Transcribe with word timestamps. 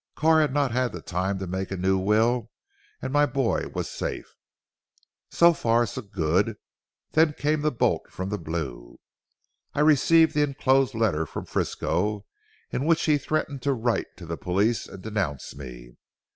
Carr 0.15 0.41
had 0.41 0.51
not 0.51 0.71
had 0.71 0.93
the 0.93 0.99
time 1.03 1.37
to 1.37 1.45
make 1.45 1.69
a 1.69 1.77
new 1.77 1.95
will, 1.99 2.49
and 3.03 3.13
my 3.13 3.27
boy 3.27 3.67
was 3.75 3.87
safe." 3.87 4.33
"So 5.29 5.53
far, 5.53 5.85
so 5.85 6.01
good, 6.01 6.55
then 7.11 7.33
came 7.33 7.61
the 7.61 7.69
bolt 7.71 8.11
from 8.11 8.29
the 8.29 8.39
blue. 8.39 8.97
I 9.75 9.81
received 9.81 10.33
the 10.33 10.41
enclosed 10.41 10.95
letter 10.95 11.27
from 11.27 11.45
Frisco, 11.45 12.25
in 12.71 12.85
which 12.85 13.05
he 13.05 13.19
threatened 13.19 13.61
to 13.61 13.73
write 13.73 14.17
to 14.17 14.25
the 14.25 14.37
police 14.37 14.87
and 14.87 15.03
denounce 15.03 15.55
me. 15.55 15.91